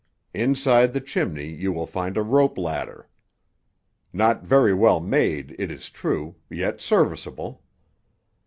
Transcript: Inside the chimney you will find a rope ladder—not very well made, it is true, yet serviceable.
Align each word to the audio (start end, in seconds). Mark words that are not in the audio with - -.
Inside 0.33 0.93
the 0.93 0.99
chimney 0.99 1.45
you 1.45 1.71
will 1.71 1.85
find 1.85 2.17
a 2.17 2.23
rope 2.23 2.57
ladder—not 2.57 4.41
very 4.43 4.73
well 4.73 4.99
made, 4.99 5.55
it 5.59 5.69
is 5.69 5.91
true, 5.91 6.37
yet 6.49 6.81
serviceable. 6.81 7.61